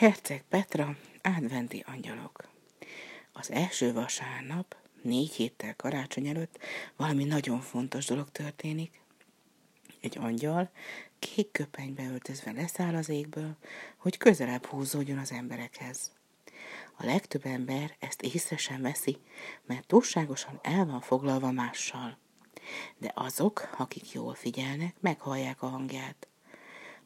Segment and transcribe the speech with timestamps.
[0.00, 2.48] Herceg Petra, adventi angyalok.
[3.32, 6.58] Az első vasárnap, négy héttel karácsony előtt
[6.96, 9.00] valami nagyon fontos dolog történik.
[10.00, 10.70] Egy angyal
[11.18, 13.56] kék köpenybe öltözve leszáll az égből,
[13.96, 16.12] hogy közelebb húzódjon az emberekhez.
[16.96, 19.18] A legtöbb ember ezt észre sem veszi,
[19.66, 22.18] mert túlságosan el van foglalva mással.
[22.98, 26.28] De azok, akik jól figyelnek, meghallják a hangját.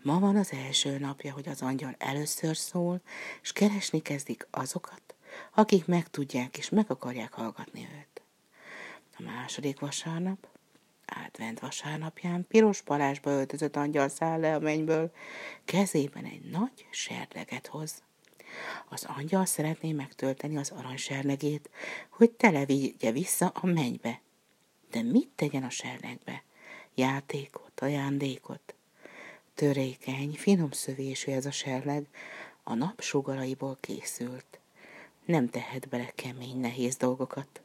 [0.05, 3.01] Ma van az első napja, hogy az angyal először szól,
[3.43, 5.15] és keresni kezdik azokat,
[5.55, 8.23] akik megtudják és meg akarják hallgatni őt.
[9.19, 10.49] A második vasárnap,
[11.27, 15.13] advent vasárnapján piros palásba öltözött angyal száll le a mennyből,
[15.65, 18.03] kezében egy nagy serleget hoz.
[18.89, 21.71] Az angyal szeretné megtölteni az aranyserlegét,
[22.09, 24.21] hogy televigye vissza a mennybe.
[24.91, 26.43] De mit tegyen a serlegbe?
[26.95, 28.75] Játékot, ajándékot?
[29.55, 32.07] Törékeny, finom szövésű ez a serleg,
[32.63, 34.59] a nap sugaraiból készült.
[35.25, 37.63] Nem tehet bele kemény, nehéz dolgokat.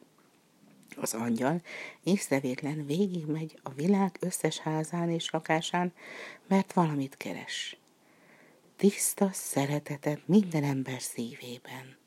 [0.95, 1.61] Az angyal
[2.03, 5.93] észrevétlen végigmegy a világ összes házán és lakásán,
[6.47, 7.77] mert valamit keres.
[8.75, 11.97] Tiszta szeretetet minden ember szívében.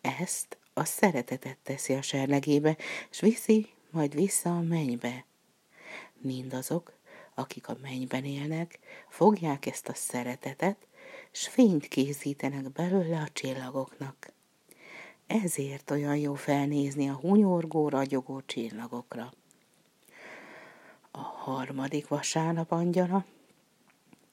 [0.00, 2.76] Ezt a szeretetet teszi a serlegébe,
[3.10, 5.24] és viszi majd vissza a mennybe.
[6.18, 6.98] Mindazok,
[7.34, 8.78] akik a mennyben élnek,
[9.08, 10.86] fogják ezt a szeretetet,
[11.30, 14.32] s fényt készítenek belőle a csillagoknak.
[15.26, 19.32] Ezért olyan jó felnézni a hunyorgó, ragyogó csillagokra.
[21.10, 23.24] A harmadik vasárnap angyala,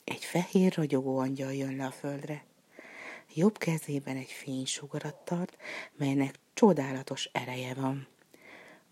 [0.03, 2.45] egy fehér ragyogó angyal jön le a földre.
[3.33, 5.57] Jobb kezében egy fénysugarat tart,
[5.95, 8.07] melynek csodálatos ereje van.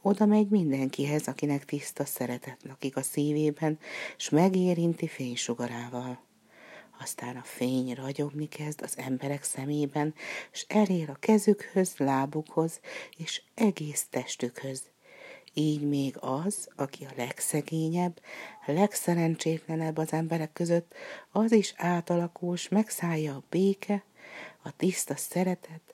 [0.08, 3.80] Oda megy mindenkihez, akinek tiszta szeretet lakik a szívében,
[4.18, 6.20] s megérinti fénysugarával.
[7.00, 10.14] Aztán a fény ragyogni kezd az emberek szemében,
[10.52, 12.80] s elér a kezükhöz, lábukhoz
[13.18, 14.84] és egész testükhöz.
[15.54, 18.22] Így még az, aki a legszegényebb,
[18.66, 20.94] legszerencsétlenebb az emberek között,
[21.32, 24.04] az is átalakul, s megszállja a béke,
[24.64, 25.94] a tiszta szeretet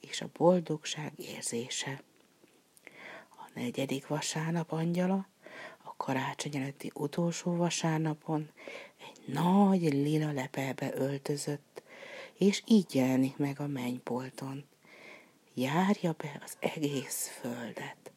[0.00, 2.02] és a boldogság érzése
[3.54, 5.26] negyedik vasárnap angyala,
[5.84, 8.50] a karácsony előtti utolsó vasárnapon
[8.98, 11.82] egy nagy lila lepelbe öltözött,
[12.34, 14.64] és így jelenik meg a mennypolton.
[15.54, 18.12] Járja be az egész földet.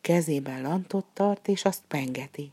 [0.00, 2.52] Kezében lantot tart, és azt pengeti.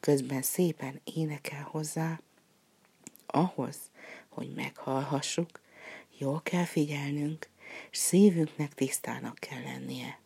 [0.00, 2.20] Közben szépen énekel hozzá.
[3.26, 3.76] Ahhoz,
[4.28, 5.60] hogy meghallhassuk,
[6.18, 7.48] jól kell figyelnünk,
[7.90, 10.18] és szívünknek tisztának kell lennie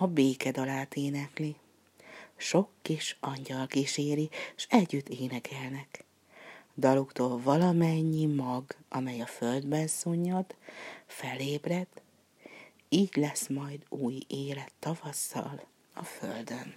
[0.00, 1.56] a békedalát énekli.
[2.36, 6.04] Sok kis angyal kíséri, s együtt énekelnek.
[6.74, 10.54] Daluktól valamennyi mag, amely a földben szunnyad,
[11.06, 11.86] felébred,
[12.88, 16.74] így lesz majd új élet tavasszal a földön.